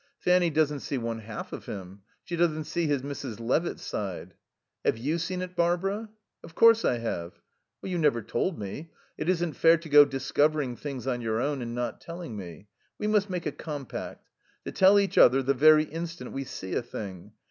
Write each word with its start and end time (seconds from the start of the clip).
"Fanny 0.17 0.49
doesn't 0.49 0.79
see 0.79 0.97
one 0.97 1.19
half 1.19 1.53
of 1.53 1.67
him. 1.67 2.01
She 2.23 2.35
doesn't 2.35 2.63
see 2.63 2.87
his 2.87 3.03
Mrs. 3.03 3.39
Levitt 3.39 3.79
side." 3.79 4.33
"Have 4.83 4.97
you 4.97 5.19
seen 5.19 5.43
it, 5.43 5.55
Barbara?" 5.55 6.09
"Of 6.43 6.55
course 6.55 6.83
I 6.83 6.97
have." 6.97 7.33
"You 7.83 7.99
never 7.99 8.23
told 8.23 8.57
me. 8.57 8.89
It 9.19 9.29
isn't 9.29 9.53
fair 9.53 9.77
to 9.77 9.89
go 9.89 10.03
discovering 10.05 10.75
things 10.75 11.05
on 11.05 11.21
your 11.21 11.39
own 11.39 11.61
and 11.61 11.75
not 11.75 12.01
telling 12.01 12.35
me. 12.35 12.67
We 12.97 13.05
must 13.05 13.29
make 13.29 13.45
a 13.45 13.51
compact. 13.51 14.27
To 14.65 14.71
tell 14.71 14.97
each 14.99 15.19
other 15.19 15.43
the 15.43 15.53
very 15.53 15.83
instant 15.83 16.31
we 16.31 16.45
see 16.45 16.73
a 16.73 16.81
thing. 16.81 17.33